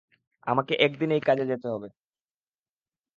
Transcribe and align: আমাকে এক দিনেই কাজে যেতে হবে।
আমাকে 0.47 0.73
এক 0.77 0.91
দিনেই 0.99 1.21
কাজে 1.21 1.45
যেতে 1.45 1.67
হবে। 1.67 1.87